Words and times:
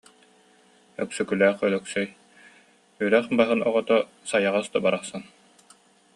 Өксөкүлээх 1.03 1.57
Өлөксөй: 1.67 2.07
«Үрэх 3.03 3.25
баһын 3.37 3.61
оҕото, 3.69 3.97
сайаҕас 4.29 4.67
да 4.73 4.79
барахсан» 4.85 5.21